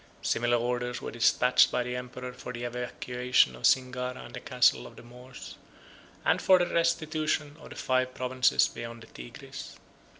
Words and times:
126 0.23 0.29
Similar 0.33 0.57
orders 0.57 0.99
were 0.99 1.11
despatched 1.11 1.69
by 1.71 1.83
the 1.83 1.95
emperor 1.95 2.33
for 2.33 2.51
the 2.51 2.63
evacuation 2.63 3.55
of 3.55 3.67
Singara 3.67 4.25
and 4.25 4.33
the 4.33 4.39
castle 4.39 4.87
of 4.87 4.95
the 4.95 5.03
Moors; 5.03 5.57
and 6.25 6.41
for 6.41 6.57
the 6.57 6.65
restitution 6.65 7.55
of 7.59 7.69
the 7.69 7.75
five 7.75 8.15
provinces 8.15 8.67
beyond 8.67 9.03
the 9.03 9.07
Tigris. 9.13 9.75